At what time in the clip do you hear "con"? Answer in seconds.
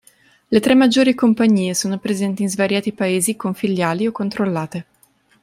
3.35-3.53